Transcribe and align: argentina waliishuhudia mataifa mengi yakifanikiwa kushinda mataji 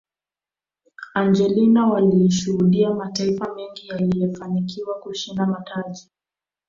argentina 1.13 1.85
waliishuhudia 1.87 2.93
mataifa 2.93 3.53
mengi 3.55 3.87
yakifanikiwa 3.87 4.99
kushinda 4.99 5.45
mataji 5.45 6.09